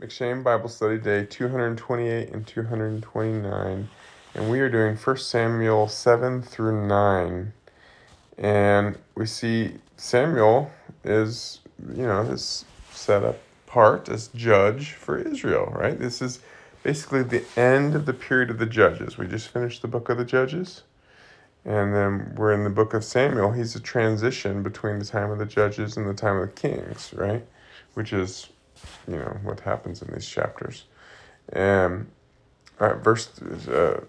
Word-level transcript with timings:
M'Cheyne 0.00 0.44
Bible 0.44 0.68
Study 0.68 0.96
Day 0.96 1.24
228 1.24 2.28
and 2.28 2.46
229. 2.46 3.88
And 4.32 4.48
we 4.48 4.60
are 4.60 4.68
doing 4.68 4.94
1 4.94 5.16
Samuel 5.16 5.88
7 5.88 6.40
through 6.40 6.86
9. 6.86 7.52
And 8.38 8.96
we 9.16 9.26
see 9.26 9.74
Samuel 9.96 10.70
is, 11.02 11.58
you 11.96 12.04
know, 12.04 12.22
is 12.22 12.64
set 12.92 13.24
apart 13.24 14.08
as 14.08 14.28
judge 14.28 14.92
for 14.92 15.18
Israel, 15.18 15.72
right? 15.74 15.98
This 15.98 16.22
is 16.22 16.38
basically 16.84 17.24
the 17.24 17.44
end 17.56 17.96
of 17.96 18.06
the 18.06 18.14
period 18.14 18.50
of 18.50 18.58
the 18.58 18.66
judges. 18.66 19.18
We 19.18 19.26
just 19.26 19.48
finished 19.48 19.82
the 19.82 19.88
book 19.88 20.08
of 20.08 20.16
the 20.16 20.24
judges. 20.24 20.84
And 21.64 21.92
then 21.92 22.36
we're 22.36 22.52
in 22.52 22.62
the 22.62 22.70
book 22.70 22.94
of 22.94 23.02
Samuel. 23.02 23.50
He's 23.50 23.74
a 23.74 23.80
transition 23.80 24.62
between 24.62 25.00
the 25.00 25.04
time 25.04 25.32
of 25.32 25.38
the 25.38 25.44
judges 25.44 25.96
and 25.96 26.08
the 26.08 26.14
time 26.14 26.36
of 26.36 26.54
the 26.54 26.54
kings, 26.54 27.12
right? 27.14 27.44
Which 27.94 28.12
is 28.12 28.50
you 29.06 29.16
know 29.16 29.38
what 29.42 29.60
happens 29.60 30.02
in 30.02 30.12
these 30.12 30.28
chapters. 30.28 30.84
And 31.52 32.10
uh, 32.78 32.94
verse 32.94 33.30
uh, 33.68 34.00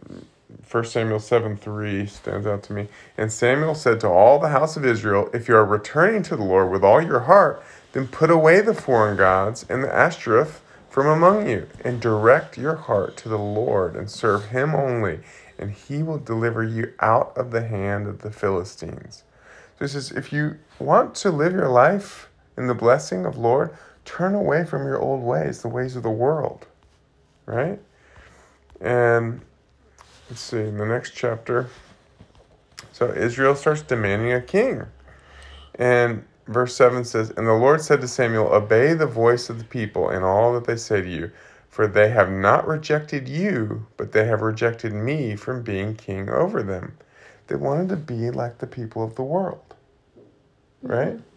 1 0.69 0.85
Samuel 0.85 1.19
7 1.19 1.57
3 1.57 2.05
stands 2.07 2.47
out 2.47 2.63
to 2.63 2.73
me. 2.73 2.87
And 3.17 3.31
Samuel 3.31 3.75
said 3.75 3.99
to 4.01 4.07
all 4.07 4.39
the 4.39 4.49
house 4.49 4.77
of 4.77 4.85
Israel, 4.85 5.29
If 5.33 5.47
you 5.47 5.55
are 5.55 5.65
returning 5.65 6.23
to 6.23 6.35
the 6.35 6.43
Lord 6.43 6.71
with 6.71 6.83
all 6.83 7.01
your 7.01 7.21
heart, 7.21 7.63
then 7.93 8.07
put 8.07 8.29
away 8.29 8.61
the 8.61 8.73
foreign 8.73 9.17
gods 9.17 9.65
and 9.69 9.83
the 9.83 9.93
Ashtoreth 9.93 10.61
from 10.89 11.05
among 11.05 11.47
you, 11.47 11.67
and 11.83 12.01
direct 12.01 12.57
your 12.57 12.75
heart 12.75 13.15
to 13.17 13.29
the 13.29 13.37
Lord, 13.37 13.95
and 13.95 14.09
serve 14.09 14.45
him 14.45 14.73
only, 14.73 15.19
and 15.57 15.71
he 15.71 16.01
will 16.01 16.17
deliver 16.17 16.63
you 16.63 16.93
out 16.99 17.31
of 17.37 17.51
the 17.51 17.67
hand 17.67 18.07
of 18.07 18.21
the 18.21 18.31
Philistines. 18.31 19.23
So 19.77 19.85
he 19.85 19.87
says, 19.87 20.11
if 20.11 20.33
you 20.33 20.57
want 20.79 21.13
to 21.15 21.29
live 21.29 21.53
your 21.53 21.69
life 21.69 22.29
in 22.57 22.65
the 22.65 22.73
blessing 22.73 23.25
of 23.25 23.37
Lord, 23.37 23.69
turn 24.09 24.33
away 24.33 24.65
from 24.65 24.85
your 24.85 24.99
old 24.99 25.21
ways, 25.21 25.61
the 25.61 25.67
ways 25.67 25.95
of 25.95 26.01
the 26.01 26.09
world, 26.09 26.65
right? 27.45 27.79
And 28.81 29.41
let's 30.27 30.41
see, 30.41 30.57
in 30.57 30.77
the 30.77 30.85
next 30.85 31.11
chapter, 31.13 31.69
so 32.91 33.13
Israel 33.13 33.53
starts 33.53 33.83
demanding 33.83 34.33
a 34.33 34.41
king. 34.41 34.83
And 35.75 36.25
verse 36.47 36.75
7 36.75 37.05
says, 37.05 37.29
And 37.37 37.45
the 37.45 37.53
Lord 37.53 37.81
said 37.81 38.01
to 38.01 38.07
Samuel, 38.07 38.51
Obey 38.51 38.95
the 38.95 39.05
voice 39.05 39.47
of 39.47 39.59
the 39.59 39.63
people 39.63 40.09
in 40.09 40.23
all 40.23 40.53
that 40.53 40.65
they 40.65 40.75
say 40.75 41.01
to 41.01 41.09
you, 41.09 41.31
for 41.69 41.85
they 41.85 42.09
have 42.09 42.31
not 42.31 42.67
rejected 42.67 43.29
you, 43.29 43.85
but 43.95 44.11
they 44.11 44.25
have 44.25 44.41
rejected 44.41 44.91
me 44.91 45.35
from 45.35 45.61
being 45.61 45.95
king 45.95 46.29
over 46.29 46.63
them. 46.63 46.97
They 47.45 47.55
wanted 47.55 47.89
to 47.89 47.95
be 47.95 48.31
like 48.31 48.57
the 48.57 48.67
people 48.67 49.03
of 49.03 49.13
the 49.13 49.23
world, 49.23 49.75
right? 50.81 51.17
Mm-hmm. 51.17 51.28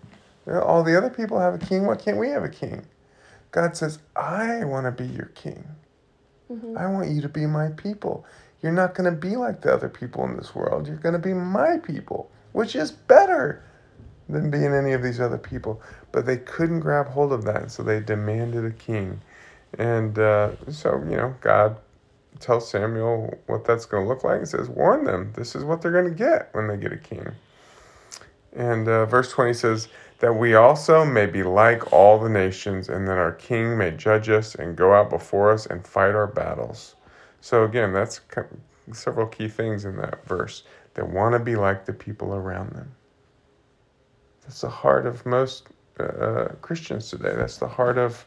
All 0.46 0.82
the 0.82 0.96
other 0.96 1.10
people 1.10 1.38
have 1.38 1.54
a 1.54 1.58
king. 1.58 1.86
Why 1.86 1.96
can't 1.96 2.18
we 2.18 2.28
have 2.30 2.44
a 2.44 2.48
king? 2.48 2.84
God 3.52 3.76
says, 3.76 3.98
I 4.16 4.64
want 4.64 4.86
to 4.86 4.90
be 4.90 5.08
your 5.08 5.26
king. 5.34 5.64
Mm-hmm. 6.50 6.76
I 6.76 6.86
want 6.86 7.10
you 7.10 7.20
to 7.22 7.28
be 7.28 7.46
my 7.46 7.68
people. 7.68 8.24
You're 8.62 8.72
not 8.72 8.94
going 8.94 9.12
to 9.12 9.16
be 9.16 9.36
like 9.36 9.60
the 9.60 9.72
other 9.72 9.88
people 9.88 10.24
in 10.24 10.36
this 10.36 10.54
world. 10.54 10.86
You're 10.86 10.96
going 10.96 11.14
to 11.14 11.18
be 11.18 11.34
my 11.34 11.78
people, 11.78 12.30
which 12.52 12.74
is 12.74 12.90
better 12.92 13.62
than 14.28 14.50
being 14.50 14.72
any 14.72 14.92
of 14.92 15.02
these 15.02 15.20
other 15.20 15.38
people. 15.38 15.82
But 16.12 16.26
they 16.26 16.38
couldn't 16.38 16.80
grab 16.80 17.08
hold 17.08 17.32
of 17.32 17.44
that, 17.44 17.70
so 17.70 17.82
they 17.82 18.00
demanded 18.00 18.64
a 18.64 18.70
king. 18.70 19.20
And 19.78 20.18
uh, 20.18 20.52
so, 20.70 21.02
you 21.08 21.16
know, 21.16 21.34
God 21.40 21.76
tells 22.40 22.70
Samuel 22.70 23.34
what 23.46 23.64
that's 23.64 23.86
going 23.86 24.04
to 24.04 24.08
look 24.08 24.24
like. 24.24 24.40
He 24.40 24.46
says, 24.46 24.68
Warn 24.68 25.04
them, 25.04 25.32
this 25.36 25.54
is 25.54 25.64
what 25.64 25.82
they're 25.82 25.92
going 25.92 26.08
to 26.08 26.10
get 26.10 26.48
when 26.52 26.68
they 26.68 26.76
get 26.76 26.92
a 26.92 26.98
king. 26.98 27.26
And 28.54 28.86
uh, 28.86 29.06
verse 29.06 29.30
20 29.32 29.54
says, 29.54 29.88
that 30.22 30.32
we 30.32 30.54
also 30.54 31.04
may 31.04 31.26
be 31.26 31.42
like 31.42 31.92
all 31.92 32.16
the 32.16 32.28
nations, 32.28 32.88
and 32.88 33.08
that 33.08 33.18
our 33.18 33.32
King 33.32 33.76
may 33.76 33.90
judge 33.90 34.28
us 34.28 34.54
and 34.54 34.76
go 34.76 34.94
out 34.94 35.10
before 35.10 35.50
us 35.50 35.66
and 35.66 35.84
fight 35.84 36.14
our 36.14 36.28
battles. 36.28 36.94
So, 37.40 37.64
again, 37.64 37.92
that's 37.92 38.20
several 38.92 39.26
key 39.26 39.48
things 39.48 39.84
in 39.84 39.96
that 39.96 40.24
verse. 40.24 40.62
They 40.94 41.02
want 41.02 41.32
to 41.32 41.40
be 41.40 41.56
like 41.56 41.86
the 41.86 41.92
people 41.92 42.34
around 42.34 42.70
them. 42.70 42.94
That's 44.42 44.60
the 44.60 44.68
heart 44.68 45.06
of 45.06 45.26
most 45.26 45.66
uh, 45.98 46.04
uh, 46.04 46.48
Christians 46.60 47.10
today. 47.10 47.34
That's 47.34 47.56
the 47.56 47.66
heart 47.66 47.98
of 47.98 48.24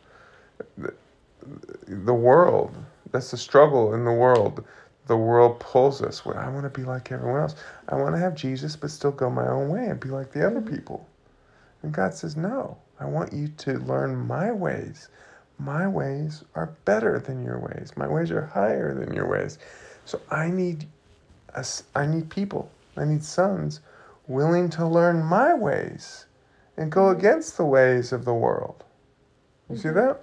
the, 0.77 0.93
the 1.87 2.13
world. 2.13 2.75
That's 3.13 3.31
the 3.31 3.37
struggle 3.37 3.93
in 3.93 4.03
the 4.03 4.11
world. 4.11 4.65
The 5.07 5.15
world 5.15 5.61
pulls 5.61 6.01
us. 6.01 6.23
I 6.25 6.49
want 6.49 6.63
to 6.63 6.77
be 6.77 6.85
like 6.85 7.13
everyone 7.13 7.39
else. 7.39 7.55
I 7.87 7.95
want 7.95 8.15
to 8.15 8.19
have 8.19 8.35
Jesus, 8.35 8.75
but 8.75 8.91
still 8.91 9.11
go 9.11 9.29
my 9.29 9.47
own 9.47 9.69
way 9.69 9.85
and 9.85 9.97
be 9.97 10.09
like 10.09 10.33
the 10.33 10.45
other 10.45 10.61
people. 10.61 11.07
And 11.85 11.93
God 11.93 12.15
says, 12.15 12.35
No, 12.35 12.79
I 12.99 13.05
want 13.05 13.31
you 13.31 13.47
to 13.47 13.73
learn 13.73 14.15
my 14.25 14.51
ways. 14.51 15.09
My 15.59 15.87
ways 15.87 16.43
are 16.55 16.75
better 16.83 17.19
than 17.19 17.43
your 17.43 17.59
ways. 17.59 17.91
My 17.95 18.07
ways 18.07 18.31
are 18.31 18.47
higher 18.47 18.95
than 18.95 19.13
your 19.13 19.27
ways. 19.29 19.59
So 20.03 20.19
I 20.31 20.49
need 20.49 20.87
us 21.53 21.83
I 21.95 22.07
need 22.07 22.31
people. 22.31 22.71
I 22.97 23.05
need 23.05 23.23
sons 23.23 23.81
willing 24.27 24.67
to 24.71 24.87
learn 24.87 25.23
my 25.23 25.53
ways 25.53 26.25
and 26.75 26.91
go 26.91 27.09
against 27.09 27.55
the 27.55 27.65
ways 27.65 28.11
of 28.11 28.25
the 28.25 28.33
world. 28.33 28.83
You 29.69 29.75
mm-hmm. 29.75 29.87
see 29.87 29.93
that? 29.93 30.21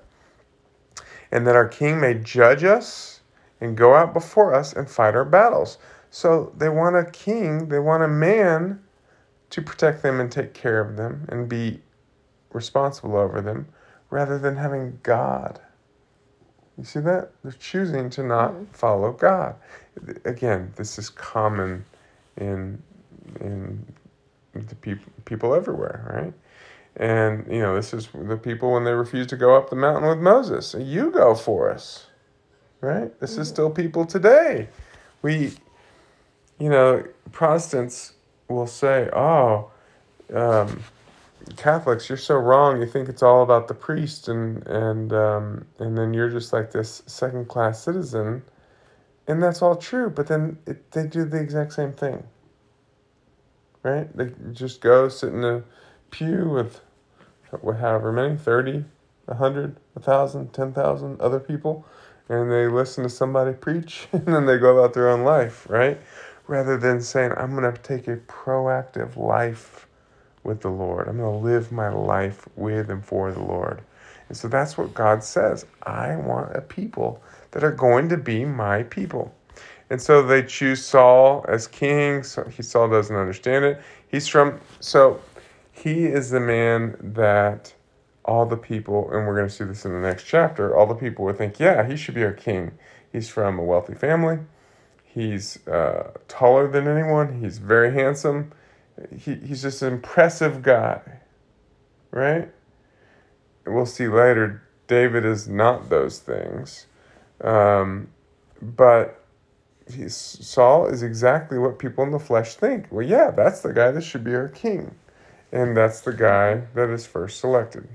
And 1.31 1.47
that 1.47 1.55
our 1.55 1.69
king 1.69 2.01
may 2.01 2.15
judge 2.15 2.65
us 2.65 3.21
and 3.61 3.77
go 3.77 3.95
out 3.95 4.13
before 4.13 4.53
us 4.53 4.73
and 4.73 4.91
fight 4.91 5.15
our 5.15 5.25
battles. 5.25 5.79
So 6.11 6.53
they 6.59 6.69
want 6.69 6.97
a 6.97 7.05
king, 7.05 7.69
they 7.69 7.79
want 7.79 8.03
a 8.03 8.09
man 8.09 8.83
to 9.53 9.61
protect 9.61 10.03
them 10.03 10.19
and 10.19 10.33
take 10.33 10.55
care 10.55 10.81
of 10.81 10.97
them 10.97 11.27
and 11.29 11.47
be 11.47 11.79
responsible 12.53 13.17
over 13.17 13.43
them 13.43 13.69
rather 14.09 14.39
than 14.39 14.57
having 14.57 14.99
God. 15.03 15.61
You 16.79 16.85
see 16.85 17.01
that? 17.01 17.33
They're 17.43 17.53
choosing 17.53 18.09
to 18.11 18.23
not 18.23 18.53
mm-hmm. 18.53 18.65
follow 18.73 19.13
God. 19.13 19.57
Again, 20.25 20.73
this 20.77 20.99
is 20.99 21.11
common 21.11 21.85
in 22.39 22.83
in 23.41 23.85
the 24.55 24.75
people 24.75 25.13
people 25.27 25.55
everywhere, 25.55 26.11
right? 26.15 26.35
And 26.97 27.47
you 27.53 27.61
know, 27.61 27.75
this 27.75 27.93
is 27.93 28.09
the 28.15 28.39
people 28.39 28.73
when 28.73 28.85
they 28.85 28.93
refuse 28.93 29.27
to 29.29 29.37
go 29.37 29.55
up 29.55 29.69
the 29.69 29.77
mountain 29.77 30.09
with 30.09 30.19
Moses. 30.19 30.75
You 30.79 31.11
go 31.11 31.35
for 31.35 31.71
us. 31.71 32.07
Right? 32.81 33.19
This 33.21 33.33
mm-hmm. 33.33 33.43
is 33.43 33.49
still 33.49 33.71
people 33.71 34.07
today. 34.07 34.69
We 35.21 35.53
you 36.59 36.71
know, 36.71 37.05
Protestants 37.33 38.15
will 38.53 38.67
say, 38.67 39.09
"Oh, 39.13 39.71
um, 40.33 40.83
Catholics, 41.57 42.09
you're 42.09 42.19
so 42.19 42.37
wrong. 42.37 42.81
You 42.81 42.87
think 42.87 43.09
it's 43.09 43.23
all 43.23 43.43
about 43.43 43.69
the 43.69 43.75
priest, 43.75 44.29
and 44.29 44.67
and 44.67 45.13
um, 45.13 45.67
and 45.79 45.97
then 45.97 46.15
you're 46.15 46.31
just 46.31 46.53
like 46.53 46.71
this 46.73 47.03
second 47.07 47.49
class 47.49 47.83
citizen." 47.83 48.43
And 49.29 49.43
that's 49.43 49.63
all 49.63 49.77
true, 49.77 50.11
but 50.11 50.27
then 50.27 50.59
it, 50.67 50.91
they 50.91 51.07
do 51.07 51.25
the 51.25 51.41
exact 51.41 51.73
same 51.73 51.93
thing. 51.93 52.25
Right? 53.83 54.15
They 54.17 54.33
just 54.53 54.81
go 54.81 55.09
sit 55.09 55.33
in 55.33 55.45
a 55.45 55.63
pew 56.11 56.49
with 56.49 56.81
with 57.61 57.79
however 57.79 58.13
many 58.13 58.37
30, 58.37 58.85
a 59.29 59.35
100, 59.35 59.77
1,000, 59.93 60.53
10,000 60.53 61.21
other 61.21 61.39
people, 61.39 61.85
and 62.29 62.51
they 62.51 62.67
listen 62.67 63.05
to 63.05 63.11
somebody 63.11 63.53
preach, 63.53 64.09
and 64.13 64.27
then 64.27 64.47
they 64.47 64.59
go 64.59 64.79
about 64.79 64.95
their 64.95 65.09
own 65.09 65.23
life, 65.23 65.67
right? 65.69 66.01
Rather 66.47 66.77
than 66.77 67.01
saying, 67.01 67.33
I'm 67.37 67.55
going 67.55 67.73
to 67.73 67.81
take 67.83 68.09
a 68.09 68.17
proactive 68.17 69.17
life 69.17 69.87
with 70.45 70.61
the 70.61 70.71
Lord. 70.71 71.09
I'm 71.09 71.19
going 71.19 71.41
to 71.41 71.45
live 71.45 71.73
my 71.73 71.89
life 71.89 72.49
with 72.57 72.91
and 72.91 73.05
for 73.05 73.33
the 73.33 73.43
Lord. 73.43 73.83
And 74.29 74.37
so 74.37 74.49
that's 74.49 74.79
what 74.79 74.95
God 74.95 75.23
says. 75.23 75.67
I 75.83 76.17
want 76.17 76.57
a 76.57 76.61
people 76.61 77.23
that 77.53 77.63
are 77.63 77.73
going 77.73 78.09
to 78.09 78.17
be 78.17 78.45
my 78.45 78.83
people. 78.85 79.35
And 79.91 80.01
so 80.01 80.23
they 80.23 80.43
choose 80.43 80.85
Saul 80.85 81.45
as 81.49 81.67
king. 81.67 82.23
So 82.23 82.45
he, 82.45 82.63
Saul 82.63 82.89
doesn't 82.89 83.15
understand 83.15 83.65
it. 83.65 83.83
He's 84.09 84.27
from, 84.27 84.59
so 84.81 85.21
he 85.71 86.07
is 86.07 86.31
the 86.31 86.41
man 86.41 86.97
that 87.15 87.75
all 88.25 88.47
the 88.47 88.57
people, 88.57 89.11
and 89.11 89.27
we're 89.27 89.37
going 89.37 89.49
to 89.49 89.55
see 89.55 89.65
this 89.65 89.85
in 89.85 89.93
the 89.93 90.01
next 90.01 90.25
chapter, 90.25 90.77
all 90.77 90.87
the 90.87 90.95
people 90.95 91.25
would 91.25 91.37
think, 91.37 91.61
yeah, 91.61 91.87
he 91.87 91.97
should 91.97 92.15
be 92.15 92.25
our 92.25 92.33
king. 92.33 92.73
He's 93.13 93.29
from 93.29 93.59
a 93.59 93.65
wealthy 93.65 93.95
family. 93.95 94.39
He's 95.13 95.67
uh, 95.67 96.13
taller 96.27 96.69
than 96.69 96.89
anyone. 96.89 97.41
He's 97.41 97.59
very 97.59 97.93
handsome. 97.93 98.53
He, 99.15 99.35
he's 99.35 99.61
just 99.63 99.83
an 99.83 99.93
impressive 99.93 100.63
guy, 100.63 101.01
right? 102.11 102.51
We'll 103.67 103.87
see 103.87 104.09
later, 104.09 104.63
David 104.87 105.25
is 105.25 105.47
not 105.47 105.91
those 105.91 106.19
things. 106.19 106.87
Um, 107.43 108.09
but 108.63 109.23
he's, 109.93 110.17
Saul 110.17 110.87
is 110.87 111.03
exactly 111.03 111.59
what 111.59 111.79
people 111.79 112.05
in 112.05 112.11
the 112.11 112.19
flesh 112.19 112.55
think. 112.55 112.87
Well, 112.91 113.07
yeah, 113.07 113.31
that's 113.31 113.61
the 113.61 113.73
guy 113.75 113.91
that 113.91 114.03
should 114.03 114.25
be 114.25 114.35
our 114.35 114.49
king. 114.49 114.95
And 115.51 115.77
that's 115.77 116.01
the 116.01 116.15
guy 116.15 116.63
that 116.75 116.89
is 116.89 117.05
first 117.05 117.39
selected. 117.39 117.87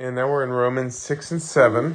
And 0.00 0.16
now 0.16 0.28
we're 0.28 0.42
in 0.42 0.50
Romans 0.50 0.96
6 0.96 1.30
and 1.30 1.42
7. 1.42 1.94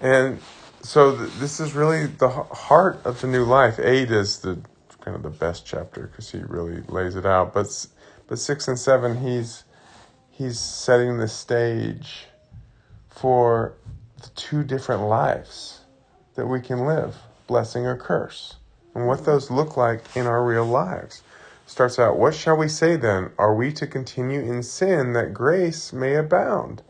And 0.00 0.38
so 0.82 1.16
th- 1.16 1.32
this 1.34 1.60
is 1.60 1.74
really 1.74 2.06
the 2.06 2.28
heart 2.28 3.00
of 3.04 3.20
the 3.20 3.26
new 3.26 3.44
life. 3.44 3.78
Eight 3.78 4.10
is 4.10 4.38
the 4.38 4.58
kind 5.00 5.16
of 5.16 5.22
the 5.22 5.30
best 5.30 5.66
chapter 5.66 6.06
because 6.06 6.30
he 6.30 6.38
really 6.38 6.82
lays 6.88 7.16
it 7.16 7.26
out. 7.26 7.54
But 7.54 7.86
but 8.26 8.38
six 8.38 8.68
and 8.68 8.78
seven, 8.78 9.18
he's 9.18 9.64
he's 10.30 10.58
setting 10.58 11.18
the 11.18 11.28
stage 11.28 12.26
for 13.08 13.74
the 14.22 14.28
two 14.30 14.62
different 14.62 15.02
lives 15.02 15.80
that 16.34 16.46
we 16.46 16.60
can 16.60 16.86
live 16.86 17.16
blessing 17.46 17.86
or 17.86 17.96
curse 17.96 18.56
and 18.94 19.06
what 19.06 19.24
those 19.24 19.50
look 19.50 19.76
like 19.76 20.04
in 20.16 20.26
our 20.26 20.44
real 20.44 20.64
lives. 20.64 21.22
Starts 21.66 21.98
out, 21.98 22.18
What 22.18 22.34
shall 22.34 22.56
we 22.56 22.68
say 22.68 22.96
then? 22.96 23.30
Are 23.38 23.54
we 23.54 23.72
to 23.74 23.86
continue 23.86 24.40
in 24.40 24.62
sin 24.62 25.12
that 25.12 25.32
grace 25.32 25.92
may 25.92 26.16
abound? 26.16 26.82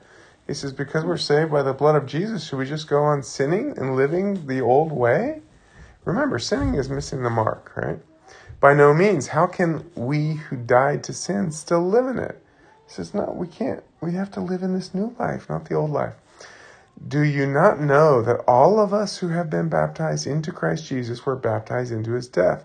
He 0.50 0.54
says, 0.54 0.72
Because 0.72 1.04
we're 1.04 1.16
saved 1.16 1.52
by 1.52 1.62
the 1.62 1.72
blood 1.72 1.94
of 1.94 2.06
Jesus, 2.06 2.42
should 2.42 2.58
we 2.58 2.66
just 2.66 2.88
go 2.88 3.04
on 3.04 3.22
sinning 3.22 3.78
and 3.78 3.94
living 3.94 4.48
the 4.48 4.60
old 4.60 4.90
way? 4.90 5.42
Remember, 6.04 6.40
sinning 6.40 6.74
is 6.74 6.90
missing 6.90 7.22
the 7.22 7.30
mark, 7.30 7.70
right? 7.76 8.00
By 8.58 8.74
no 8.74 8.92
means. 8.92 9.28
How 9.28 9.46
can 9.46 9.88
we 9.94 10.32
who 10.32 10.56
died 10.56 11.04
to 11.04 11.12
sin 11.12 11.52
still 11.52 11.88
live 11.88 12.08
in 12.08 12.18
it? 12.18 12.42
He 12.84 12.92
says, 12.92 13.14
No, 13.14 13.32
we 13.32 13.46
can't. 13.46 13.84
We 14.00 14.14
have 14.14 14.32
to 14.32 14.40
live 14.40 14.64
in 14.64 14.74
this 14.74 14.92
new 14.92 15.14
life, 15.20 15.48
not 15.48 15.66
the 15.66 15.76
old 15.76 15.92
life. 15.92 16.14
Do 17.06 17.22
you 17.22 17.46
not 17.46 17.80
know 17.80 18.20
that 18.20 18.42
all 18.48 18.80
of 18.80 18.92
us 18.92 19.18
who 19.18 19.28
have 19.28 19.50
been 19.50 19.68
baptized 19.68 20.26
into 20.26 20.50
Christ 20.50 20.84
Jesus 20.84 21.24
were 21.24 21.36
baptized 21.36 21.92
into 21.92 22.14
his 22.14 22.26
death? 22.26 22.64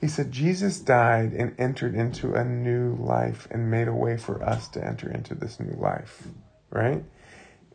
He 0.00 0.06
said, 0.06 0.30
Jesus 0.30 0.78
died 0.78 1.32
and 1.32 1.54
entered 1.58 1.94
into 1.94 2.34
a 2.34 2.44
new 2.44 2.94
life 2.94 3.48
and 3.50 3.70
made 3.70 3.88
a 3.88 3.94
way 3.94 4.16
for 4.16 4.42
us 4.42 4.68
to 4.68 4.84
enter 4.84 5.10
into 5.10 5.34
this 5.34 5.58
new 5.58 5.76
life, 5.76 6.28
right? 6.70 7.02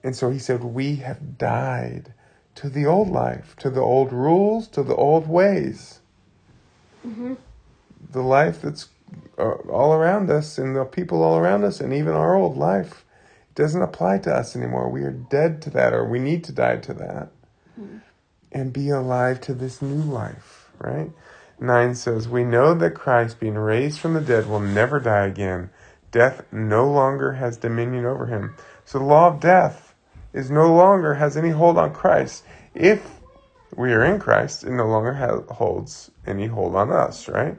And 0.04 0.16
so 0.16 0.30
he 0.30 0.40
said, 0.40 0.64
We 0.64 0.98
have 0.98 1.38
died 1.38 2.14
to 2.56 2.70
the 2.70 2.86
old 2.86 3.10
life, 3.10 3.56
to 3.58 3.70
the 3.70 3.81
old 3.81 4.14
rules, 4.14 4.68
to 4.70 4.84
the 4.84 4.96
old 4.96 5.28
ways. 5.28 6.00
Mm-hmm. 7.06 7.34
The 8.12 8.22
life 8.22 8.62
that's 8.62 8.88
uh, 9.38 9.52
all 9.70 9.94
around 9.94 10.30
us 10.30 10.58
and 10.58 10.75
the 10.75 10.86
people 10.86 11.24
all 11.24 11.38
around 11.38 11.64
us, 11.64 11.81
and 11.81 11.94
even 11.94 12.14
our 12.14 12.36
old 12.36 12.58
life 12.58 13.06
doesn't 13.56 13.81
apply 13.81 14.20
to 14.20 14.34
us 14.34 14.56
anymore. 14.56 14.90
We 14.90 15.04
are 15.04 15.12
dead 15.12 15.62
to 15.64 15.70
that, 15.72 15.94
or 15.94 16.06
we 16.06 16.20
need 16.20 16.44
to 16.46 16.52
die 16.52 16.78
to 16.78 16.94
that 16.94 17.31
mm-hmm. 17.80 17.98
and 18.52 18.72
be 18.72 18.90
alive 18.90 19.42
to 19.42 19.54
this 19.54 19.81
new 19.81 20.04
life, 20.04 20.70
right? 20.80 21.10
9 21.63 21.95
says, 21.95 22.27
We 22.27 22.44
know 22.44 22.74
that 22.74 22.94
Christ, 22.94 23.39
being 23.39 23.56
raised 23.56 24.00
from 24.00 24.13
the 24.13 24.21
dead, 24.21 24.48
will 24.48 24.60
never 24.60 25.00
die 25.00 25.25
again. 25.27 25.69
Death 26.12 26.44
no 26.51 26.92
longer 26.92 27.31
has 27.33 27.56
dominion 27.56 28.06
over 28.06 28.25
him. 28.25 28.54
So 28.83 29.00
the 29.00 29.06
law 29.06 29.30
of 29.30 29.39
death 29.39 29.95
is 30.33 30.51
no 30.51 30.75
longer 30.75 31.13
has 31.13 31.38
any 31.38 31.51
hold 31.51 31.77
on 31.77 31.94
Christ. 31.94 32.44
If 32.75 33.21
we 33.77 33.94
are 33.94 34.04
in 34.04 34.19
Christ, 34.19 34.65
it 34.65 34.71
no 34.71 34.88
longer 34.88 35.13
holds 35.50 36.12
any 36.27 36.48
hold 36.48 36.75
on 36.75 36.92
us, 36.92 37.30
right? 37.30 37.57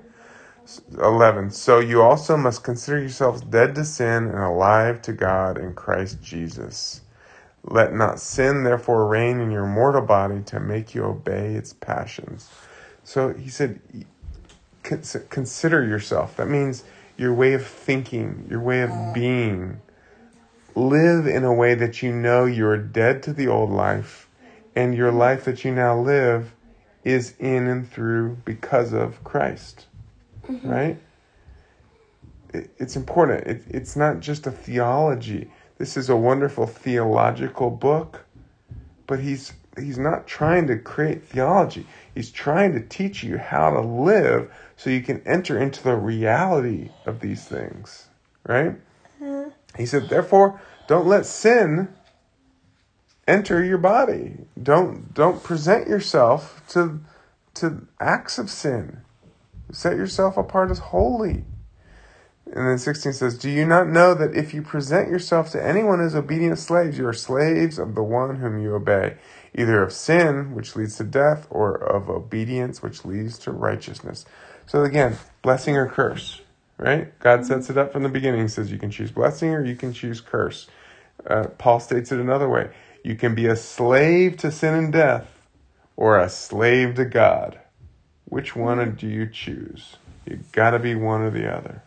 11. 0.99 1.51
So 1.51 1.79
you 1.79 2.03
also 2.03 2.37
must 2.37 2.63
consider 2.63 2.99
yourselves 2.99 3.41
dead 3.41 3.75
to 3.75 3.85
sin 3.85 4.27
and 4.27 4.39
alive 4.39 5.01
to 5.03 5.13
God 5.13 5.57
in 5.57 5.75
Christ 5.75 6.23
Jesus. 6.23 7.01
Let 7.63 7.95
not 7.95 8.21
sin 8.21 8.65
therefore 8.65 9.07
reign 9.07 9.41
in 9.41 9.51
your 9.51 9.67
mortal 9.67 10.03
body 10.03 10.43
to 10.43 10.61
make 10.61 10.95
you 10.95 11.05
obey 11.05 11.55
its 11.55 11.73
passions. 11.73 12.51
So 13.05 13.33
he 13.35 13.49
said, 13.49 13.81
consider 14.83 15.85
yourself. 15.85 16.37
That 16.37 16.49
means 16.49 16.85
your 17.17 17.33
way 17.33 17.53
of 17.55 17.67
thinking, 17.67 18.47
your 18.51 18.61
way 18.61 18.83
of 18.83 18.91
being. 19.15 19.81
Live 20.75 21.27
in 21.27 21.45
a 21.45 21.55
way 21.55 21.75
that 21.75 22.03
you 22.03 22.13
know 22.13 22.45
you're 22.47 22.77
dead 22.77 23.23
to 23.25 23.33
the 23.33 23.47
old 23.47 23.71
life, 23.71 24.29
and 24.75 24.95
your 24.95 25.13
life 25.13 25.45
that 25.45 25.65
you 25.65 25.73
now 25.73 25.97
live 25.97 26.53
is 27.05 27.35
in 27.39 27.69
and 27.69 27.89
through 27.89 28.39
because 28.45 28.93
of 28.93 29.23
Christ 29.23 29.87
mm-hmm. 30.49 30.69
right? 30.69 30.99
It, 32.53 32.71
it's 32.79 32.97
important. 32.97 33.47
It, 33.47 33.63
it's 33.69 33.97
not 33.97 34.21
just 34.21 34.47
a 34.47 34.51
theology. 34.51 35.51
This 35.79 35.97
is 35.97 36.09
a 36.09 36.17
wonderful 36.17 36.67
theological 36.67 37.71
book, 37.71 38.25
but 39.07 39.21
he's 39.21 39.53
he's 39.77 39.99
not 39.99 40.27
trying 40.27 40.67
to 40.69 40.79
create 40.79 41.25
theology. 41.25 41.87
He's 42.15 42.31
trying 42.31 42.73
to 42.75 42.81
teach 42.81 43.23
you 43.23 43.39
how 43.39 43.71
to 43.71 43.81
live 43.81 44.53
so 44.77 44.91
you 44.91 45.03
can 45.03 45.21
enter 45.27 45.59
into 45.59 45.83
the 45.83 45.97
reality 45.97 46.91
of 47.07 47.21
these 47.21 47.45
things, 47.45 48.07
right? 48.47 48.77
Mm-hmm. 49.21 49.51
He 49.77 49.87
said, 49.87 50.09
therefore, 50.09 50.61
don't 50.87 51.07
let 51.07 51.27
sin 51.27 51.89
enter 53.27 53.65
your 53.65 53.79
body. 53.79 54.37
Don't 54.61 55.15
don't 55.15 55.43
present 55.43 55.89
yourself 55.89 56.63
to 56.69 57.01
to 57.55 57.87
acts 58.01 58.39
of 58.39 58.51
sin. 58.51 58.99
Set 59.73 59.97
yourself 59.97 60.37
apart 60.37 60.71
as 60.71 60.79
holy. 60.79 61.45
And 62.47 62.69
then 62.69 62.79
16 62.79 63.15
says, 63.15 63.39
Do 63.39 63.49
you 63.51 63.65
not 63.65 63.89
know 63.89 64.15
that 64.15 64.37
if 64.37 64.53
you 64.53 64.61
present 64.61 65.09
yourself 65.09 65.51
to 65.53 65.67
anyone 65.67 66.01
as 66.01 66.15
obedient 66.15 66.59
slaves, 66.59 66.99
you 66.99 67.07
are 67.09 67.15
slaves 67.15 67.79
of 67.79 67.95
the 67.95 68.03
one 68.03 68.37
whom 68.37 68.61
you 68.61 68.75
obey, 68.75 69.17
either 69.55 69.83
of 69.83 69.93
sin, 69.93 70.55
which 70.55 70.77
leads 70.77 70.97
to 70.97 71.05
death, 71.05 71.47
or 71.51 71.75
of 71.77 72.11
obedience, 72.11 72.83
which 72.83 73.05
leads 73.05 73.39
to 73.39 73.53
righteousness? 73.53 74.25
So 74.67 74.83
again, 74.83 75.17
blessing 75.43 75.77
or 75.77 75.89
curse, 75.89 76.41
right? 76.79 77.19
God 77.21 77.41
mm-hmm. 77.41 77.49
sets 77.49 77.71
it 77.71 77.79
up 77.79 77.93
from 77.93 78.03
the 78.03 78.09
beginning. 78.09 78.43
He 78.43 78.49
says 78.49 78.73
you 78.73 78.79
can 78.79 78.91
choose 78.91 79.11
blessing 79.11 79.51
or 79.51 79.65
you 79.65 79.77
can 79.77 79.93
choose 79.93 80.21
curse. 80.21 80.67
Uh, 81.27 81.45
Paul 81.59 81.81
states 81.81 82.13
it 82.13 82.19
another 82.19 82.49
way 82.49 82.71
you 83.05 83.15
can 83.15 83.35
be 83.35 83.47
a 83.47 83.55
slave 83.55 84.39
to 84.39 84.51
sin 84.51 84.75
and 84.75 84.93
death, 84.93 85.31
or 85.95 86.19
a 86.19 86.29
slave 86.29 86.95
to 86.95 87.05
God. 87.05 87.61
Which 88.25 88.57
one 88.57 88.79
mm-hmm. 88.79 88.97
do 88.97 89.07
you 89.07 89.27
choose? 89.27 89.97
You 90.27 90.41
gotta 90.53 90.79
be 90.79 90.95
one 90.95 91.21
or 91.21 91.31
the 91.31 91.55
other, 91.55 91.83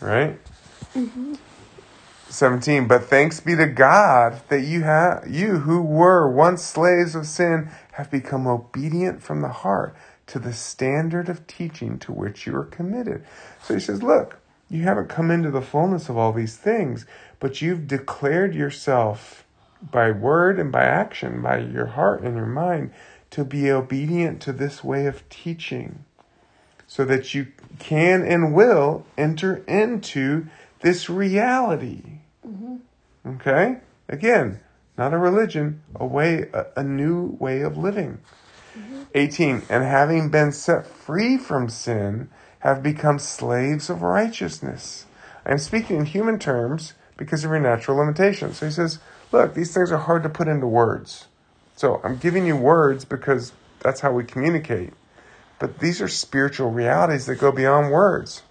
right? 0.00 0.38
Mm-hmm. 0.94 1.34
17 2.36 2.86
but 2.86 3.04
thanks 3.04 3.40
be 3.40 3.56
to 3.56 3.66
god 3.66 4.40
that 4.48 4.60
you 4.60 4.82
have 4.82 5.26
you 5.28 5.60
who 5.60 5.80
were 5.82 6.30
once 6.30 6.62
slaves 6.62 7.14
of 7.14 7.26
sin 7.26 7.70
have 7.92 8.10
become 8.10 8.46
obedient 8.46 9.22
from 9.22 9.40
the 9.40 9.48
heart 9.48 9.96
to 10.26 10.38
the 10.38 10.52
standard 10.52 11.28
of 11.28 11.46
teaching 11.46 11.98
to 11.98 12.12
which 12.12 12.46
you 12.46 12.54
are 12.54 12.64
committed 12.64 13.24
so 13.62 13.74
he 13.74 13.80
says 13.80 14.02
look 14.02 14.38
you 14.68 14.82
haven't 14.82 15.08
come 15.08 15.30
into 15.30 15.50
the 15.50 15.62
fullness 15.62 16.08
of 16.08 16.16
all 16.16 16.32
these 16.32 16.56
things 16.56 17.06
but 17.40 17.62
you've 17.62 17.86
declared 17.86 18.54
yourself 18.54 19.44
by 19.90 20.10
word 20.10 20.58
and 20.58 20.70
by 20.70 20.84
action 20.84 21.40
by 21.40 21.58
your 21.58 21.86
heart 21.86 22.20
and 22.20 22.36
your 22.36 22.46
mind 22.46 22.92
to 23.30 23.44
be 23.44 23.70
obedient 23.70 24.42
to 24.42 24.52
this 24.52 24.84
way 24.84 25.06
of 25.06 25.26
teaching 25.28 26.04
so 26.86 27.04
that 27.04 27.34
you 27.34 27.46
can 27.78 28.22
and 28.22 28.54
will 28.54 29.04
enter 29.18 29.56
into 29.66 30.46
this 30.80 31.10
reality. 31.10 32.02
Okay? 33.26 33.78
Again, 34.08 34.60
not 34.96 35.12
a 35.12 35.18
religion, 35.18 35.82
a 35.94 36.06
way, 36.06 36.48
a, 36.52 36.66
a 36.76 36.84
new 36.84 37.36
way 37.40 37.60
of 37.60 37.76
living. 37.76 38.18
Mm-hmm. 38.76 39.02
18, 39.14 39.62
and 39.68 39.84
having 39.84 40.30
been 40.30 40.52
set 40.52 40.86
free 40.86 41.36
from 41.36 41.68
sin, 41.68 42.28
have 42.60 42.82
become 42.82 43.18
slaves 43.18 43.90
of 43.90 44.02
righteousness. 44.02 45.06
I 45.44 45.52
am 45.52 45.58
speaking 45.58 45.96
in 45.96 46.06
human 46.06 46.38
terms 46.38 46.94
because 47.16 47.44
of 47.44 47.50
your 47.50 47.60
natural 47.60 47.98
limitations. 47.98 48.58
So 48.58 48.66
he 48.66 48.72
says, 48.72 48.98
look, 49.32 49.54
these 49.54 49.72
things 49.72 49.92
are 49.92 49.98
hard 49.98 50.22
to 50.24 50.28
put 50.28 50.48
into 50.48 50.66
words. 50.66 51.26
So 51.76 52.00
I'm 52.02 52.16
giving 52.16 52.46
you 52.46 52.56
words 52.56 53.04
because 53.04 53.52
that's 53.80 54.00
how 54.00 54.12
we 54.12 54.24
communicate. 54.24 54.92
But 55.58 55.78
these 55.78 56.00
are 56.00 56.08
spiritual 56.08 56.70
realities 56.70 57.26
that 57.26 57.36
go 57.36 57.52
beyond 57.52 57.92
words. 57.92 58.42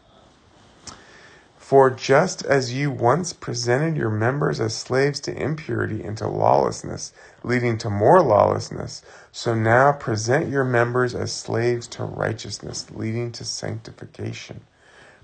For 1.66 1.90
just 1.90 2.46
as 2.46 2.76
you 2.76 2.92
once 2.92 3.34
presented 3.34 3.98
your 3.98 4.12
members 4.12 4.60
as 4.60 4.76
slaves 4.76 5.20
to 5.22 5.36
impurity 5.36 6.04
and 6.04 6.16
to 6.20 6.28
lawlessness, 6.28 7.12
leading 7.44 7.80
to 7.80 7.90
more 7.90 8.22
lawlessness, 8.22 9.02
so 9.32 9.56
now 9.56 9.92
present 9.92 10.52
your 10.52 10.64
members 10.64 11.16
as 11.16 11.34
slaves 11.34 11.88
to 11.88 12.04
righteousness, 12.04 12.92
leading 12.92 13.32
to 13.32 13.44
sanctification. 13.44 14.62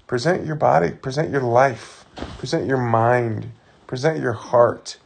Present 0.07 0.47
your 0.47 0.55
body, 0.55 0.89
present 0.89 1.29
your 1.29 1.43
life, 1.43 2.05
present 2.39 2.65
your 2.65 2.81
mind, 2.81 3.51
present 3.85 4.19
your 4.19 4.33
heart 4.33 4.97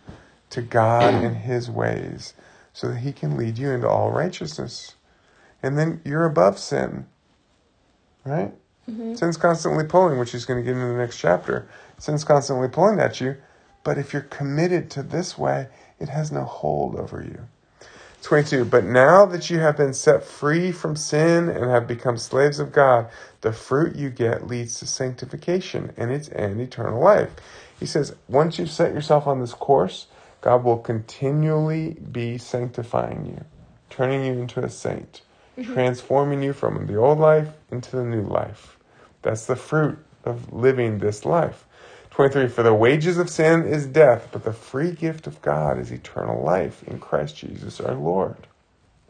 to 0.51 0.61
God 0.61 1.15
and 1.21 1.35
His 1.35 1.69
ways 1.69 2.33
so 2.71 2.87
that 2.87 2.99
he 2.99 3.11
can 3.11 3.35
lead 3.35 3.57
you 3.57 3.71
into 3.71 3.89
all 3.89 4.09
righteousness. 4.09 4.95
And 5.61 5.77
then 5.77 5.99
you're 6.05 6.25
above 6.25 6.57
sin, 6.57 7.07
right? 8.23 8.53
Mm-hmm. 8.89 9.15
Sin's 9.15 9.37
constantly 9.37 9.83
pulling, 9.83 10.19
which 10.19 10.31
he's 10.31 10.45
going 10.45 10.59
to 10.59 10.63
get 10.63 10.75
into 10.75 10.87
the 10.87 10.97
next 10.99 11.17
chapter. 11.17 11.67
Sin's 11.97 12.23
constantly 12.23 12.67
pulling 12.67 12.99
at 12.99 13.19
you, 13.19 13.37
but 13.83 13.97
if 13.97 14.13
you're 14.13 14.23
committed 14.23 14.89
to 14.91 15.03
this 15.03 15.37
way, 15.37 15.67
it 15.99 16.09
has 16.09 16.31
no 16.31 16.43
hold 16.43 16.95
over 16.95 17.21
you. 17.21 17.47
22. 18.25 18.65
But 18.65 18.83
now 18.83 19.25
that 19.27 19.51
you 19.51 19.59
have 19.59 19.77
been 19.77 19.93
set 19.93 20.23
free 20.23 20.71
from 20.71 20.95
sin 20.95 21.47
and 21.47 21.69
have 21.69 21.87
become 21.87 22.17
slaves 22.17 22.59
of 22.59 22.71
God, 22.71 23.07
the 23.41 23.53
fruit 23.53 23.95
you 23.95 24.09
get 24.09 24.47
leads 24.47 24.79
to 24.79 24.87
sanctification 24.87 25.93
and 25.95 26.11
its 26.11 26.29
end 26.31 26.59
eternal 26.59 26.99
life. 26.99 27.29
He 27.79 27.85
says, 27.85 28.15
once 28.27 28.57
you've 28.57 28.71
set 28.71 28.93
yourself 28.93 29.27
on 29.27 29.41
this 29.41 29.53
course, 29.53 30.07
God 30.41 30.63
will 30.63 30.79
continually 30.79 31.97
be 32.11 32.39
sanctifying 32.39 33.25
you, 33.25 33.45
turning 33.89 34.25
you 34.25 34.33
into 34.33 34.63
a 34.63 34.69
saint, 34.69 35.21
mm-hmm. 35.55 35.73
transforming 35.73 36.41
you 36.41 36.53
from 36.53 36.87
the 36.87 36.95
old 36.95 37.19
life 37.19 37.49
into 37.69 37.95
the 37.95 38.03
new 38.03 38.23
life. 38.23 38.74
That's 39.25 39.47
the 39.47 39.55
fruit 39.55 39.97
of 40.23 40.53
living 40.53 40.99
this 40.99 41.25
life. 41.25 41.65
23 42.11 42.47
For 42.47 42.61
the 42.61 42.75
wages 42.75 43.17
of 43.17 43.27
sin 43.27 43.65
is 43.65 43.87
death, 43.87 44.29
but 44.31 44.43
the 44.43 44.53
free 44.53 44.91
gift 44.91 45.25
of 45.25 45.41
God 45.41 45.79
is 45.79 45.91
eternal 45.91 46.43
life 46.43 46.83
in 46.83 46.99
Christ 46.99 47.35
Jesus 47.35 47.81
our 47.81 47.95
Lord. 47.95 48.45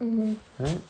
Mm-hmm. 0.00 0.36
Right? 0.58 0.80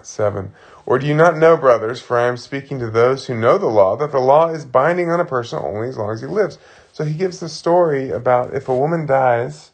7. 0.00 0.52
Or 0.86 1.00
do 1.00 1.06
you 1.08 1.14
not 1.14 1.36
know, 1.36 1.56
brothers, 1.56 2.00
for 2.00 2.16
I 2.16 2.28
am 2.28 2.36
speaking 2.36 2.78
to 2.78 2.90
those 2.90 3.26
who 3.26 3.34
know 3.34 3.58
the 3.58 3.66
law, 3.66 3.96
that 3.96 4.12
the 4.12 4.20
law 4.20 4.50
is 4.50 4.64
binding 4.64 5.10
on 5.10 5.18
a 5.18 5.24
person 5.24 5.58
only 5.58 5.88
as 5.88 5.96
long 5.96 6.12
as 6.12 6.20
he 6.20 6.28
lives? 6.28 6.58
So 6.92 7.04
he 7.04 7.14
gives 7.14 7.40
the 7.40 7.48
story 7.48 8.10
about 8.10 8.54
if 8.54 8.68
a 8.68 8.76
woman 8.76 9.04
dies, 9.04 9.72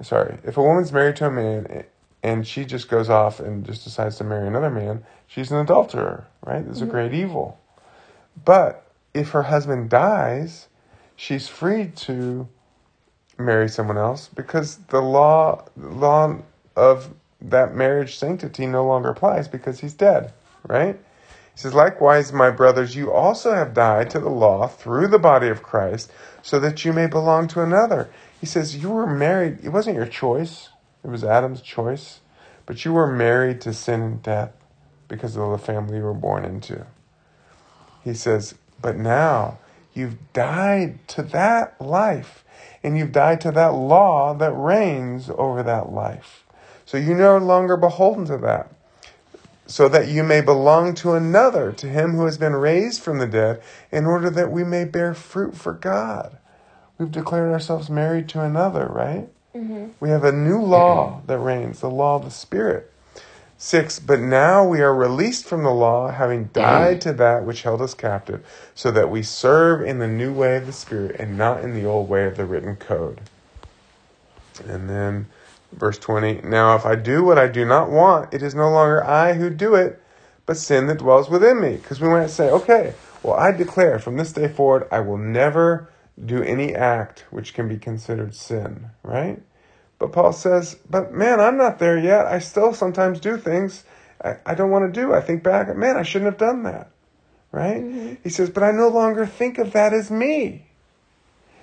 sorry, 0.00 0.38
if 0.44 0.56
a 0.56 0.62
woman's 0.62 0.92
married 0.92 1.16
to 1.16 1.26
a 1.26 1.30
man 1.32 1.86
and 2.22 2.46
she 2.46 2.64
just 2.64 2.88
goes 2.88 3.10
off 3.10 3.40
and 3.40 3.66
just 3.66 3.82
decides 3.82 4.16
to 4.18 4.24
marry 4.24 4.46
another 4.46 4.70
man, 4.70 5.04
she's 5.26 5.50
an 5.50 5.58
adulterer, 5.58 6.28
right? 6.46 6.64
This 6.64 6.76
is 6.76 6.82
mm-hmm. 6.82 6.90
a 6.90 6.92
great 6.92 7.14
evil. 7.14 7.58
But 8.42 8.86
if 9.12 9.30
her 9.30 9.44
husband 9.44 9.90
dies, 9.90 10.68
she's 11.16 11.48
free 11.48 11.88
to 11.96 12.48
marry 13.38 13.68
someone 13.68 13.98
else 13.98 14.28
because 14.28 14.76
the 14.88 15.00
law 15.00 15.64
law 15.76 16.36
of 16.76 17.10
that 17.40 17.74
marriage 17.74 18.16
sanctity 18.16 18.66
no 18.66 18.86
longer 18.86 19.10
applies 19.10 19.48
because 19.48 19.80
he's 19.80 19.94
dead, 19.94 20.32
right? 20.66 20.96
He 21.54 21.60
says, 21.60 21.74
Likewise, 21.74 22.32
my 22.32 22.50
brothers, 22.50 22.96
you 22.96 23.12
also 23.12 23.54
have 23.54 23.74
died 23.74 24.10
to 24.10 24.18
the 24.18 24.30
law 24.30 24.66
through 24.66 25.08
the 25.08 25.18
body 25.18 25.48
of 25.48 25.62
Christ, 25.62 26.10
so 26.42 26.58
that 26.60 26.84
you 26.84 26.92
may 26.92 27.06
belong 27.06 27.46
to 27.48 27.62
another. 27.62 28.10
He 28.40 28.46
says, 28.46 28.76
You 28.76 28.90
were 28.90 29.06
married, 29.06 29.58
it 29.62 29.68
wasn't 29.68 29.96
your 29.96 30.06
choice, 30.06 30.70
it 31.04 31.08
was 31.08 31.22
Adam's 31.22 31.60
choice, 31.60 32.20
but 32.66 32.84
you 32.84 32.92
were 32.92 33.06
married 33.06 33.60
to 33.62 33.72
sin 33.72 34.00
and 34.02 34.22
death 34.22 34.52
because 35.06 35.36
of 35.36 35.50
the 35.50 35.58
family 35.58 35.98
you 35.98 36.02
were 36.02 36.14
born 36.14 36.44
into. 36.44 36.86
He 38.04 38.14
says, 38.14 38.54
but 38.80 38.96
now 38.96 39.58
you've 39.94 40.32
died 40.32 40.98
to 41.08 41.22
that 41.22 41.80
life 41.80 42.44
and 42.82 42.98
you've 42.98 43.12
died 43.12 43.40
to 43.40 43.50
that 43.52 43.72
law 43.72 44.34
that 44.34 44.52
reigns 44.52 45.30
over 45.30 45.62
that 45.62 45.90
life. 45.90 46.44
So 46.84 46.98
you're 46.98 47.16
no 47.16 47.38
longer 47.38 47.76
beholden 47.78 48.26
to 48.26 48.36
that. 48.38 48.70
So 49.66 49.88
that 49.88 50.08
you 50.08 50.22
may 50.22 50.42
belong 50.42 50.94
to 50.96 51.14
another, 51.14 51.72
to 51.72 51.86
him 51.86 52.12
who 52.12 52.26
has 52.26 52.36
been 52.36 52.54
raised 52.54 53.00
from 53.00 53.16
the 53.16 53.26
dead, 53.26 53.62
in 53.90 54.04
order 54.04 54.28
that 54.28 54.52
we 54.52 54.62
may 54.62 54.84
bear 54.84 55.14
fruit 55.14 55.56
for 55.56 55.72
God. 55.72 56.36
We've 56.98 57.10
declared 57.10 57.50
ourselves 57.50 57.88
married 57.88 58.28
to 58.30 58.42
another, 58.42 58.86
right? 58.86 59.26
Mm-hmm. 59.54 59.86
We 60.00 60.10
have 60.10 60.24
a 60.24 60.32
new 60.32 60.60
law 60.60 61.22
that 61.26 61.38
reigns, 61.38 61.80
the 61.80 61.88
law 61.88 62.16
of 62.16 62.24
the 62.24 62.30
Spirit. 62.30 62.92
6. 63.64 64.00
But 64.00 64.20
now 64.20 64.62
we 64.62 64.82
are 64.82 64.94
released 64.94 65.46
from 65.46 65.62
the 65.62 65.70
law, 65.70 66.10
having 66.10 66.46
mm. 66.46 66.52
died 66.52 67.00
to 67.00 67.14
that 67.14 67.44
which 67.44 67.62
held 67.62 67.80
us 67.80 67.94
captive, 67.94 68.46
so 68.74 68.90
that 68.90 69.10
we 69.10 69.22
serve 69.22 69.80
in 69.82 69.98
the 69.98 70.06
new 70.06 70.32
way 70.32 70.56
of 70.56 70.66
the 70.66 70.72
Spirit 70.72 71.16
and 71.18 71.38
not 71.38 71.64
in 71.64 71.74
the 71.74 71.86
old 71.86 72.08
way 72.08 72.26
of 72.26 72.36
the 72.36 72.44
written 72.44 72.76
code. 72.76 73.22
And 74.68 74.88
then 74.88 75.26
verse 75.72 75.98
20 75.98 76.42
Now 76.42 76.76
if 76.76 76.84
I 76.84 76.94
do 76.94 77.24
what 77.24 77.38
I 77.38 77.48
do 77.48 77.64
not 77.64 77.90
want, 77.90 78.34
it 78.34 78.42
is 78.42 78.54
no 78.54 78.70
longer 78.70 79.02
I 79.02 79.32
who 79.32 79.48
do 79.48 79.74
it, 79.74 80.00
but 80.44 80.58
sin 80.58 80.86
that 80.88 80.98
dwells 80.98 81.30
within 81.30 81.60
me. 81.60 81.76
Because 81.76 82.00
we 82.00 82.08
might 82.08 82.30
say, 82.30 82.50
okay, 82.50 82.94
well, 83.22 83.34
I 83.34 83.50
declare 83.50 83.98
from 83.98 84.18
this 84.18 84.32
day 84.32 84.46
forward, 84.46 84.86
I 84.92 85.00
will 85.00 85.16
never 85.16 85.88
do 86.22 86.42
any 86.42 86.74
act 86.74 87.24
which 87.30 87.54
can 87.54 87.66
be 87.66 87.78
considered 87.78 88.34
sin, 88.34 88.90
right? 89.02 89.42
But 90.04 90.12
Paul 90.12 90.34
says, 90.34 90.76
but 90.90 91.14
man, 91.14 91.40
I'm 91.40 91.56
not 91.56 91.78
there 91.78 91.96
yet. 91.96 92.26
I 92.26 92.38
still 92.38 92.74
sometimes 92.74 93.20
do 93.20 93.38
things 93.38 93.84
I, 94.22 94.36
I 94.44 94.54
don't 94.54 94.70
want 94.70 94.92
to 94.92 95.00
do. 95.00 95.14
I 95.14 95.22
think 95.22 95.42
back, 95.42 95.74
man, 95.74 95.96
I 95.96 96.02
shouldn't 96.02 96.30
have 96.30 96.36
done 96.36 96.62
that. 96.64 96.90
Right? 97.50 97.82
Mm-hmm. 97.82 98.14
He 98.22 98.28
says, 98.28 98.50
but 98.50 98.62
I 98.62 98.70
no 98.70 98.88
longer 98.88 99.24
think 99.24 99.56
of 99.56 99.72
that 99.72 99.94
as 99.94 100.10
me. 100.10 100.66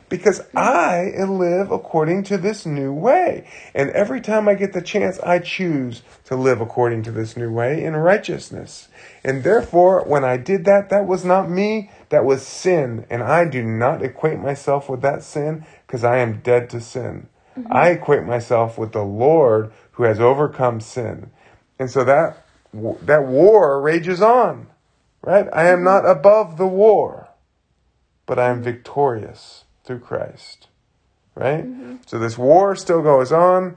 Because 0.10 0.40
mm-hmm. 0.40 0.58
I 0.58 1.24
live 1.24 1.70
according 1.70 2.24
to 2.24 2.38
this 2.40 2.66
new 2.66 2.92
way. 2.92 3.48
And 3.76 3.92
every 3.92 4.22
time 4.22 4.50
I 4.50 4.56
get 4.56 4.74
the 4.74 4.82
chance, 4.82 5.20
I 5.20 5.38
choose 5.38 6.02
to 6.26 6.36
live 6.36 6.62
according 6.62 7.04
to 7.04 7.12
this 7.12 7.38
new 7.38 7.52
way 7.52 7.84
in 7.84 7.96
righteousness. 7.96 8.88
And 9.24 9.44
therefore, 9.44 10.04
when 10.06 10.24
I 10.24 10.38
did 10.38 10.66
that, 10.66 10.90
that 10.90 11.06
was 11.06 11.24
not 11.24 11.48
me, 11.48 11.92
that 12.10 12.26
was 12.26 12.42
sin. 12.42 13.06
And 13.08 13.22
I 13.22 13.46
do 13.46 13.62
not 13.62 14.02
equate 14.02 14.40
myself 14.40 14.90
with 14.90 15.04
that 15.04 15.22
sin 15.22 15.64
because 15.86 16.04
I 16.04 16.18
am 16.18 16.42
dead 16.42 16.72
to 16.72 16.82
sin. 16.82 17.28
Mm-hmm. 17.58 17.72
I 17.72 17.90
equate 17.90 18.24
myself 18.24 18.78
with 18.78 18.92
the 18.92 19.04
Lord 19.04 19.72
who 19.94 20.04
has 20.04 20.20
overcome 20.20 20.80
sin. 20.80 21.32
And 21.78 21.90
so 21.90 22.04
that 22.04 22.46
that 22.74 23.26
war 23.26 23.82
rages 23.82 24.22
on. 24.22 24.68
Right? 25.22 25.48
I 25.54 25.68
am 25.68 25.78
mm-hmm. 25.78 25.86
not 25.86 26.10
above 26.10 26.58
the 26.58 26.68
war, 26.68 27.30
but 28.26 28.40
I 28.40 28.50
am 28.50 28.58
mm-hmm. 28.58 28.64
victorious 28.64 29.66
through 29.84 30.00
Christ. 30.00 30.68
Right? 31.36 31.66
Mm-hmm. 31.66 31.98
So 32.06 32.18
this 32.18 32.38
war 32.38 32.76
still 32.76 33.02
goes 33.02 33.32
on. 33.32 33.76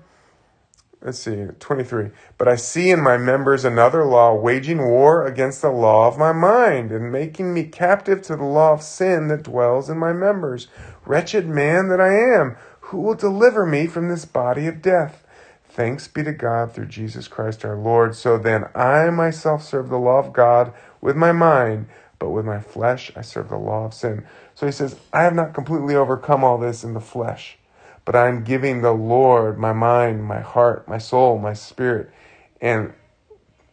Let's 1.03 1.19
see, 1.19 1.49
23. 1.61 2.11
But 2.39 2.49
I 2.49 2.57
see 2.57 2.91
in 2.91 3.03
my 3.03 3.19
members 3.19 3.67
another 3.67 4.07
law 4.07 4.35
waging 4.35 4.89
war 4.89 5.27
against 5.27 5.61
the 5.61 5.69
law 5.69 6.09
of 6.09 6.17
my 6.17 6.33
mind 6.33 6.93
and 6.93 7.13
making 7.13 7.53
me 7.53 7.65
captive 7.65 8.23
to 8.23 8.37
the 8.37 8.45
law 8.45 8.73
of 8.73 8.83
sin 8.83 9.29
that 9.29 9.43
dwells 9.43 9.91
in 9.91 9.99
my 9.99 10.15
members. 10.15 10.69
Wretched 11.05 11.47
man 11.47 11.89
that 11.89 12.01
I 12.01 12.15
am, 12.15 12.57
who 12.95 13.01
will 13.01 13.15
deliver 13.17 13.67
me 13.67 13.89
from 13.89 14.09
this 14.09 14.25
body 14.25 14.69
of 14.69 14.81
death? 14.81 15.27
Thanks 15.69 16.07
be 16.07 16.23
to 16.23 16.33
God 16.33 16.73
through 16.73 16.87
Jesus 16.87 17.27
Christ 17.27 17.65
our 17.65 17.77
Lord. 17.77 18.15
So 18.15 18.39
then 18.39 18.67
I 18.73 19.11
myself 19.11 19.65
serve 19.65 19.89
the 19.89 19.99
law 19.99 20.21
of 20.21 20.33
God 20.33 20.73
with 21.01 21.17
my 21.17 21.33
mind, 21.33 21.89
but 22.21 22.31
with 22.31 22.45
my 22.45 22.61
flesh 22.61 23.11
I 23.17 23.23
serve 23.23 23.49
the 23.49 23.57
law 23.57 23.87
of 23.87 23.95
sin. 23.95 24.25
So 24.55 24.67
he 24.67 24.71
says, 24.71 24.95
I 25.13 25.25
have 25.25 25.35
not 25.35 25.55
completely 25.55 25.97
overcome 25.97 26.45
all 26.45 26.57
this 26.57 26.85
in 26.85 26.95
the 26.95 27.01
flesh, 27.01 27.59
but 28.05 28.15
I'm 28.15 28.45
giving 28.45 28.81
the 28.81 28.93
Lord 28.93 29.59
my 29.59 29.73
mind, 29.73 30.23
my 30.23 30.39
heart, 30.39 30.87
my 30.87 30.99
soul, 30.99 31.41
my 31.41 31.53
spirit, 31.53 32.13
and 32.61 32.93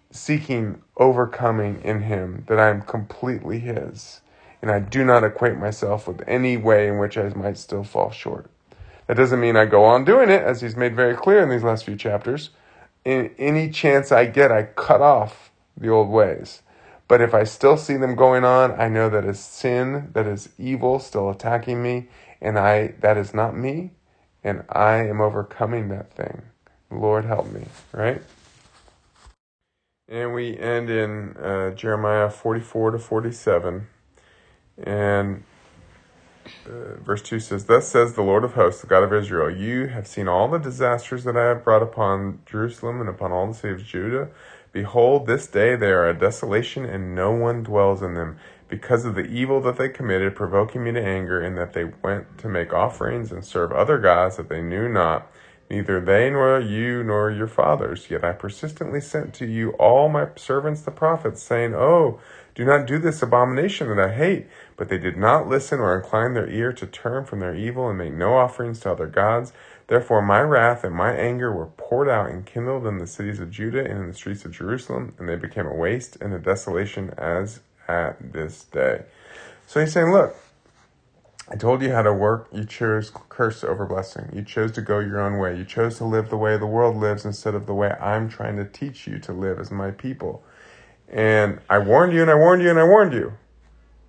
seeking 0.10 0.82
overcoming 0.98 1.80
in 1.84 2.02
him 2.02 2.46
that 2.48 2.60
I 2.60 2.70
am 2.70 2.82
completely 2.82 3.60
his. 3.60 4.22
And 4.64 4.72
I 4.72 4.80
do 4.80 5.06
not 5.06 5.24
equate 5.24 5.60
myself 5.60 6.08
with 6.08 6.24
any 6.28 6.58
way 6.58 6.88
in 6.88 6.98
which 6.98 7.20
I 7.20 7.30
might 7.30 7.60
still 7.60 7.84
fall 7.84 8.10
short. 8.10 8.50
That 9.12 9.18
doesn't 9.18 9.42
mean 9.42 9.58
I 9.58 9.66
go 9.66 9.84
on 9.84 10.06
doing 10.06 10.30
it, 10.30 10.42
as 10.42 10.62
he's 10.62 10.78
made 10.78 10.96
very 10.96 11.18
clear 11.18 11.44
in 11.44 11.50
these 11.50 11.64
last 11.64 11.84
few 11.84 11.98
chapters. 11.98 12.52
In 13.04 13.32
any 13.38 13.70
chance 13.70 14.10
I 14.10 14.26
get, 14.26 14.54
I 14.54 14.64
cut 14.64 15.02
off 15.02 15.52
the 15.76 15.90
old 15.90 16.08
ways. 16.08 16.62
But 17.10 17.20
if 17.20 17.34
I 17.34 17.44
still 17.44 17.76
see 17.76 17.98
them 17.98 18.16
going 18.16 18.46
on, 18.46 18.72
I 18.80 18.88
know 18.88 19.10
that 19.10 19.26
is 19.26 19.38
sin, 19.38 20.12
that 20.14 20.28
is 20.28 20.48
evil 20.58 20.98
still 20.98 21.30
attacking 21.30 21.84
me, 21.84 22.08
and 22.40 22.58
I 22.58 22.94
that 23.02 23.18
is 23.18 23.34
not 23.34 23.54
me, 23.54 23.92
and 24.46 24.64
I 24.70 25.00
am 25.00 25.20
overcoming 25.20 25.90
that 25.90 26.14
thing. 26.14 26.44
Lord 26.90 27.26
help 27.26 27.52
me, 27.52 27.66
right? 27.92 28.22
And 30.08 30.34
we 30.34 30.58
end 30.58 30.90
in 30.90 31.36
uh, 31.36 31.72
Jeremiah 31.72 32.30
44 32.30 32.92
to 32.92 33.00
47. 33.00 33.88
And 34.82 35.44
uh, 36.66 36.96
verse 37.02 37.22
2 37.22 37.40
says, 37.40 37.66
Thus 37.66 37.88
says 37.88 38.14
the 38.14 38.22
Lord 38.22 38.44
of 38.44 38.54
hosts, 38.54 38.82
the 38.82 38.88
God 38.88 39.04
of 39.04 39.14
Israel, 39.14 39.50
You 39.50 39.88
have 39.88 40.08
seen 40.08 40.28
all 40.28 40.48
the 40.48 40.60
disasters 40.60 41.24
that 41.24 41.36
I 41.36 41.46
have 41.46 41.64
brought 41.64 41.82
upon 41.82 42.40
Jerusalem 42.46 43.00
and 43.00 43.10
upon 43.10 43.32
all 43.32 43.48
the 43.48 43.54
cities 43.54 43.82
of 43.82 43.88
Judah. 43.88 44.30
Behold, 44.72 45.28
this 45.28 45.48
day 45.48 45.76
they 45.76 45.92
are 45.92 46.08
a 46.08 46.18
desolation, 46.18 46.86
and 46.86 47.16
no 47.16 47.32
one 47.32 47.64
dwells 47.64 48.02
in 48.02 48.14
them, 48.14 48.38
because 48.70 49.04
of 49.04 49.16
the 49.16 49.26
evil 49.26 49.60
that 49.62 49.78
they 49.78 49.90
committed, 49.90 50.36
provoking 50.36 50.84
me 50.84 50.94
to 50.94 51.04
anger, 51.04 51.42
in 51.42 51.56
that 51.56 51.74
they 51.74 51.86
went 51.86 52.38
to 52.38 52.48
make 52.48 52.72
offerings 52.74 53.32
and 53.32 53.44
serve 53.44 53.72
other 53.72 53.98
gods 53.98 54.38
that 54.38 54.48
they 54.48 54.62
knew 54.62 54.88
not, 54.88 55.30
neither 55.70 56.00
they 56.00 56.30
nor 56.30 56.60
you 56.60 57.04
nor 57.04 57.30
your 57.32 57.48
fathers. 57.48 58.10
Yet 58.10 58.24
I 58.24 58.32
persistently 58.32 59.02
sent 59.02 59.34
to 59.36 59.46
you 59.46 59.72
all 59.72 60.08
my 60.08 60.28
servants 60.38 60.82
the 60.82 60.92
prophets, 60.92 61.44
saying, 61.44 61.74
Oh, 61.76 62.20
do 62.62 62.66
not 62.66 62.86
do 62.86 63.00
this 63.00 63.22
abomination 63.22 63.88
that 63.90 64.00
I 64.00 64.14
hate. 64.14 64.48
But 64.78 64.90
they 64.90 64.98
did 64.98 65.18
not 65.18 65.48
listen 65.48 65.80
or 65.80 65.96
incline 65.96 66.34
their 66.34 66.50
ear 66.50 66.74
to 66.74 66.86
turn 66.86 67.26
from 67.26 67.40
their 67.40 67.56
evil 67.56 67.90
and 67.90 67.98
make 67.98 68.14
no 68.14 68.36
offerings 68.36 68.80
to 68.82 68.92
other 68.92 69.08
gods. 69.08 69.54
Therefore 69.88 70.22
my 70.22 70.42
wrath 70.42 70.84
and 70.84 70.96
my 70.96 71.12
anger 71.12 71.52
were 71.52 71.68
poured 71.68 72.08
out 72.08 72.30
and 72.30 72.46
kindled 72.46 72.86
in 72.86 72.98
the 72.98 73.08
cities 73.08 73.40
of 73.40 73.52
Judah 73.52 73.84
and 73.84 74.00
in 74.00 74.08
the 74.08 74.14
streets 74.14 74.46
of 74.46 74.52
Jerusalem, 74.52 75.14
and 75.18 75.28
they 75.28 75.36
became 75.36 75.66
a 75.66 75.76
waste 75.76 76.18
and 76.22 76.34
a 76.34 76.40
desolation 76.40 77.12
as 77.18 77.62
at 77.88 78.34
this 78.34 78.64
day. 78.64 79.04
So 79.68 79.80
he's 79.80 79.92
saying, 79.92 80.12
look, 80.12 80.36
I 81.50 81.56
told 81.56 81.82
you 81.82 81.92
how 81.92 82.02
to 82.02 82.14
work. 82.14 82.48
You 82.54 82.64
chose 82.64 83.12
curse 83.28 83.64
over 83.64 83.86
blessing. 83.86 84.30
You 84.34 84.44
chose 84.44 84.72
to 84.74 84.82
go 84.82 85.00
your 85.00 85.20
own 85.20 85.38
way. 85.38 85.58
You 85.58 85.66
chose 85.66 85.98
to 85.98 86.06
live 86.06 86.30
the 86.30 86.38
way 86.38 86.58
the 86.58 86.66
world 86.66 86.96
lives 86.96 87.26
instead 87.26 87.56
of 87.56 87.66
the 87.66 87.74
way 87.74 87.92
I'm 88.00 88.30
trying 88.30 88.56
to 88.58 88.66
teach 88.66 89.06
you 89.06 89.20
to 89.20 89.34
live 89.34 89.60
as 89.60 89.70
my 89.70 89.92
people. 89.92 90.44
And 91.12 91.60
I 91.70 91.78
warned 91.78 92.14
you 92.14 92.22
and 92.22 92.32
I 92.32 92.36
warned 92.36 92.64
you 92.64 92.70
and 92.70 92.80
I 92.80 92.84
warned 92.84 93.14
you. 93.14 93.34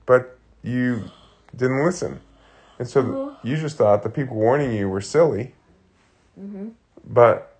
But 0.07 0.39
you 0.63 1.11
didn't 1.55 1.85
listen. 1.85 2.21
And 2.79 2.89
so 2.89 3.03
mm-hmm. 3.03 3.47
you 3.47 3.57
just 3.57 3.77
thought 3.77 4.03
the 4.03 4.09
people 4.09 4.37
warning 4.37 4.73
you 4.73 4.89
were 4.89 5.01
silly. 5.01 5.55
Mm-hmm. 6.41 6.71
But 7.05 7.59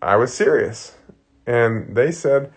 I 0.00 0.16
was 0.16 0.32
serious. 0.32 0.94
And 1.46 1.96
they 1.96 2.12
said, 2.12 2.52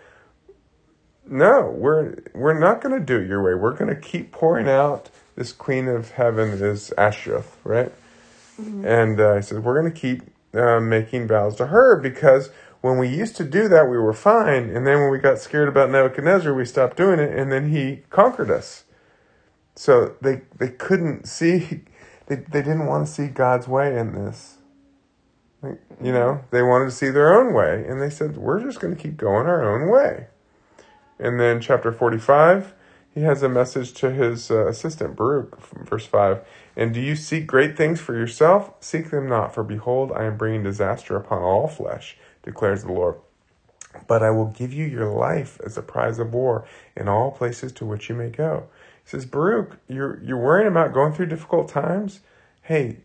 no, 1.26 1.70
we're 1.70 2.16
we're 2.34 2.58
not 2.58 2.80
going 2.80 2.98
to 2.98 3.04
do 3.04 3.20
it 3.20 3.28
your 3.28 3.42
way. 3.42 3.54
We're 3.54 3.76
going 3.76 3.94
to 3.94 4.00
keep 4.00 4.32
pouring 4.32 4.68
out 4.68 5.10
this 5.36 5.52
queen 5.52 5.88
of 5.88 6.10
heaven 6.12 6.50
is 6.50 6.92
Ashtoreth, 6.98 7.56
right? 7.64 7.92
Mm-hmm. 8.60 8.84
And 8.84 9.20
uh, 9.20 9.36
he 9.36 9.42
says 9.42 9.60
we're 9.60 9.80
going 9.80 9.92
to 9.92 9.98
keep 9.98 10.22
uh, 10.52 10.80
making 10.80 11.28
vows 11.28 11.56
to 11.56 11.66
her 11.68 11.96
because 11.96 12.50
when 12.80 12.98
we 12.98 13.08
used 13.08 13.36
to 13.36 13.44
do 13.44 13.68
that, 13.68 13.90
we 13.90 13.98
were 13.98 14.12
fine, 14.12 14.70
and 14.70 14.86
then 14.86 15.00
when 15.00 15.10
we 15.10 15.18
got 15.18 15.38
scared 15.38 15.68
about 15.68 15.90
Nebuchadnezzar, 15.90 16.54
we 16.54 16.64
stopped 16.64 16.96
doing 16.96 17.18
it, 17.18 17.36
and 17.36 17.52
then 17.52 17.70
he 17.70 18.02
conquered 18.10 18.50
us. 18.50 18.84
So 19.74 20.14
they 20.20 20.42
they 20.58 20.68
couldn't 20.68 21.26
see, 21.26 21.82
they 22.26 22.36
they 22.36 22.62
didn't 22.62 22.86
want 22.86 23.06
to 23.06 23.12
see 23.12 23.26
God's 23.26 23.68
way 23.68 23.98
in 23.98 24.12
this. 24.14 24.56
You 25.62 26.12
know, 26.12 26.42
they 26.50 26.62
wanted 26.62 26.86
to 26.86 26.90
see 26.90 27.10
their 27.10 27.38
own 27.38 27.52
way, 27.52 27.84
and 27.86 28.00
they 28.00 28.08
said 28.08 28.38
we're 28.38 28.62
just 28.62 28.80
going 28.80 28.96
to 28.96 29.00
keep 29.00 29.18
going 29.18 29.46
our 29.46 29.62
own 29.62 29.90
way. 29.90 30.28
And 31.18 31.38
then 31.38 31.60
chapter 31.60 31.92
45, 31.92 32.72
he 33.14 33.20
has 33.22 33.42
a 33.42 33.48
message 33.48 33.92
to 33.94 34.10
his 34.10 34.50
uh, 34.50 34.66
assistant, 34.68 35.16
Baruch, 35.16 35.60
verse 35.86 36.06
5. 36.06 36.40
And 36.76 36.94
do 36.94 37.00
you 37.00 37.14
seek 37.14 37.46
great 37.46 37.76
things 37.76 38.00
for 38.00 38.14
yourself? 38.14 38.72
Seek 38.80 39.10
them 39.10 39.28
not, 39.28 39.54
for 39.54 39.62
behold, 39.62 40.12
I 40.12 40.24
am 40.24 40.38
bringing 40.38 40.62
disaster 40.62 41.16
upon 41.16 41.42
all 41.42 41.68
flesh, 41.68 42.16
declares 42.42 42.84
the 42.84 42.92
Lord. 42.92 43.16
But 44.06 44.22
I 44.22 44.30
will 44.30 44.46
give 44.46 44.72
you 44.72 44.86
your 44.86 45.10
life 45.10 45.60
as 45.64 45.76
a 45.76 45.82
prize 45.82 46.18
of 46.18 46.32
war 46.32 46.66
in 46.96 47.08
all 47.08 47.32
places 47.32 47.72
to 47.72 47.86
which 47.86 48.08
you 48.08 48.14
may 48.14 48.30
go. 48.30 48.68
He 49.04 49.10
says, 49.10 49.26
Baruch, 49.26 49.76
you're, 49.88 50.22
you're 50.22 50.36
worrying 50.36 50.68
about 50.68 50.92
going 50.92 51.12
through 51.12 51.26
difficult 51.26 51.68
times? 51.68 52.20
Hey, 52.62 52.98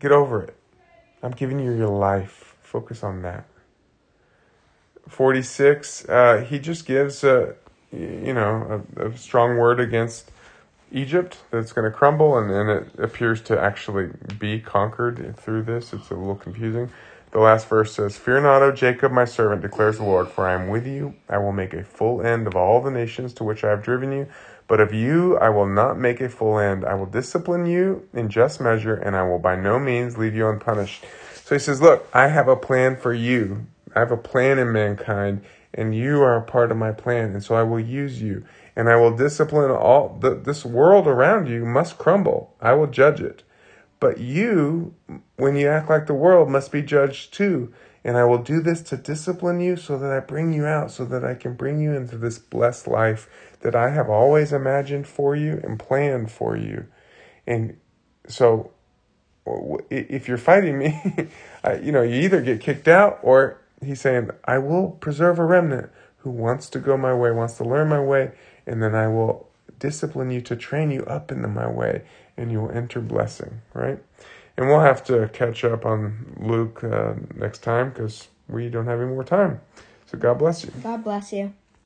get 0.00 0.10
over 0.10 0.42
it. 0.42 0.56
I'm 1.22 1.32
giving 1.32 1.60
you 1.60 1.72
your 1.72 1.88
life. 1.88 2.56
Focus 2.60 3.02
on 3.04 3.22
that. 3.22 3.44
46, 5.08 6.08
uh, 6.08 6.44
he 6.48 6.58
just 6.58 6.84
gives 6.84 7.22
a, 7.22 7.54
you 7.92 8.34
know, 8.34 8.84
a, 8.96 9.08
a 9.08 9.16
strong 9.16 9.56
word 9.56 9.78
against 9.78 10.32
Egypt 10.92 11.38
that's 11.50 11.72
going 11.72 11.84
to 11.84 11.96
crumble, 11.96 12.38
and, 12.38 12.50
and 12.50 12.70
it 12.70 12.98
appears 12.98 13.40
to 13.42 13.60
actually 13.60 14.10
be 14.38 14.60
conquered 14.60 15.36
through 15.36 15.62
this. 15.62 15.92
It's 15.92 16.10
a 16.10 16.14
little 16.14 16.36
confusing. 16.36 16.90
The 17.32 17.40
last 17.40 17.68
verse 17.68 17.92
says, 17.94 18.16
Fear 18.16 18.42
not, 18.42 18.62
O 18.62 18.72
Jacob, 18.72 19.12
my 19.12 19.24
servant, 19.24 19.60
declares 19.60 19.98
the 19.98 20.04
Lord, 20.04 20.28
for 20.28 20.46
I 20.46 20.54
am 20.54 20.68
with 20.68 20.86
you. 20.86 21.14
I 21.28 21.38
will 21.38 21.52
make 21.52 21.74
a 21.74 21.84
full 21.84 22.22
end 22.22 22.46
of 22.46 22.56
all 22.56 22.80
the 22.80 22.90
nations 22.90 23.34
to 23.34 23.44
which 23.44 23.64
I 23.64 23.70
have 23.70 23.82
driven 23.82 24.12
you. 24.12 24.28
But 24.68 24.80
of 24.80 24.92
you 24.92 25.36
I 25.38 25.48
will 25.50 25.66
not 25.66 25.98
make 25.98 26.20
a 26.20 26.28
full 26.28 26.58
end. 26.58 26.84
I 26.84 26.94
will 26.94 27.06
discipline 27.06 27.66
you 27.66 28.08
in 28.12 28.28
just 28.28 28.60
measure, 28.60 28.94
and 28.94 29.14
I 29.14 29.22
will 29.22 29.38
by 29.38 29.56
no 29.56 29.78
means 29.78 30.18
leave 30.18 30.34
you 30.34 30.48
unpunished. 30.48 31.04
So 31.44 31.54
he 31.54 31.58
says, 31.58 31.80
Look, 31.80 32.08
I 32.12 32.28
have 32.28 32.48
a 32.48 32.56
plan 32.56 32.96
for 32.96 33.12
you. 33.12 33.66
I 33.94 34.00
have 34.00 34.12
a 34.12 34.16
plan 34.16 34.58
in 34.58 34.72
mankind, 34.72 35.42
and 35.72 35.94
you 35.94 36.22
are 36.22 36.36
a 36.36 36.42
part 36.42 36.70
of 36.70 36.76
my 36.76 36.92
plan, 36.92 37.32
and 37.32 37.42
so 37.42 37.54
I 37.54 37.62
will 37.62 37.80
use 37.80 38.20
you, 38.20 38.44
and 38.74 38.88
I 38.88 38.96
will 38.96 39.16
discipline 39.16 39.70
all 39.70 40.18
the, 40.20 40.34
this 40.34 40.64
world 40.64 41.06
around 41.06 41.48
you 41.48 41.64
must 41.64 41.98
crumble. 41.98 42.54
I 42.60 42.72
will 42.72 42.88
judge 42.88 43.20
it. 43.20 43.42
But 43.98 44.18
you, 44.18 44.94
when 45.36 45.56
you 45.56 45.68
act 45.68 45.88
like 45.88 46.06
the 46.06 46.14
world, 46.14 46.50
must 46.50 46.70
be 46.70 46.82
judged 46.82 47.32
too. 47.32 47.72
And 48.04 48.16
I 48.16 48.24
will 48.24 48.38
do 48.38 48.60
this 48.60 48.82
to 48.82 48.96
discipline 48.96 49.60
you 49.60 49.76
so 49.76 49.98
that 49.98 50.12
I 50.12 50.20
bring 50.20 50.52
you 50.52 50.64
out, 50.64 50.90
so 50.90 51.04
that 51.06 51.24
I 51.24 51.34
can 51.34 51.54
bring 51.54 51.80
you 51.80 51.92
into 51.94 52.16
this 52.16 52.38
blessed 52.38 52.86
life 52.86 53.28
that 53.60 53.74
I 53.74 53.90
have 53.90 54.08
always 54.08 54.52
imagined 54.52 55.08
for 55.08 55.34
you 55.34 55.60
and 55.64 55.78
planned 55.78 56.30
for 56.30 56.56
you. 56.56 56.86
And 57.46 57.78
so 58.28 58.70
if 59.90 60.28
you're 60.28 60.38
fighting 60.38 60.78
me, 60.78 61.00
you 61.82 61.92
know, 61.92 62.02
you 62.02 62.20
either 62.22 62.40
get 62.40 62.60
kicked 62.60 62.88
out 62.88 63.18
or 63.22 63.60
he's 63.84 64.00
saying, 64.00 64.30
I 64.44 64.58
will 64.58 64.90
preserve 64.90 65.38
a 65.38 65.44
remnant 65.44 65.90
who 66.18 66.30
wants 66.30 66.68
to 66.70 66.78
go 66.78 66.96
my 66.96 67.14
way, 67.14 67.30
wants 67.30 67.56
to 67.58 67.64
learn 67.64 67.88
my 67.88 68.00
way, 68.00 68.32
and 68.66 68.82
then 68.82 68.94
I 68.94 69.08
will 69.08 69.48
discipline 69.78 70.30
you 70.30 70.40
to 70.42 70.56
train 70.56 70.90
you 70.90 71.04
up 71.04 71.30
into 71.30 71.48
my 71.48 71.68
way, 71.68 72.02
and 72.36 72.52
you 72.52 72.60
will 72.60 72.70
enter 72.70 73.00
blessing, 73.00 73.60
right? 73.74 73.98
And 74.56 74.68
we'll 74.68 74.80
have 74.80 75.04
to 75.04 75.28
catch 75.32 75.64
up 75.64 75.84
on 75.84 76.36
Luke 76.40 76.82
uh, 76.82 77.14
next 77.34 77.62
time 77.62 77.90
because 77.90 78.28
we 78.48 78.68
don't 78.68 78.86
have 78.86 79.00
any 79.00 79.10
more 79.10 79.24
time. 79.24 79.60
So 80.06 80.18
God 80.18 80.38
bless 80.38 80.64
you. 80.64 80.70
God 80.82 81.04
bless 81.04 81.32
you. 81.32 81.52